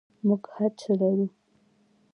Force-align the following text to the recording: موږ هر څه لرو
موږ 0.27 0.43
هر 0.55 0.69
څه 0.79 0.91
لرو 0.99 1.27